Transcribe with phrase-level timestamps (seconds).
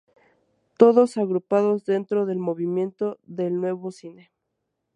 [0.77, 4.31] Todos agrupados dentro del movimiento del Nuevo Cine.